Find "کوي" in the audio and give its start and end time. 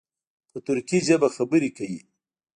1.77-2.01